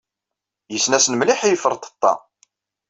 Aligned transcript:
Yessen-asen 0.73 1.17
mliḥ 1.17 1.39
i 1.43 1.49
iferṭeṭṭa. 1.55 2.13